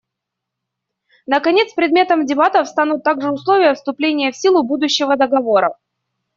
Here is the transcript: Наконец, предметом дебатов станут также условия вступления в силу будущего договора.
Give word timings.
Наконец, 1.27 1.75
предметом 1.75 2.25
дебатов 2.25 2.67
станут 2.67 3.03
также 3.03 3.29
условия 3.29 3.75
вступления 3.75 4.31
в 4.31 4.35
силу 4.35 4.63
будущего 4.63 5.15
договора. 5.15 5.77